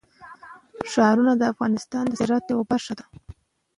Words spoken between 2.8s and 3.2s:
ده.